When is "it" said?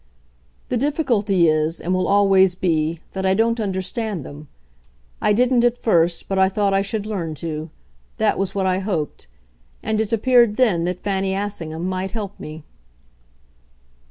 10.01-10.11